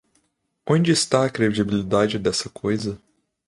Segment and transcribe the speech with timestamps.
[0.65, 2.99] Onde está a credibilidade dessa coisa?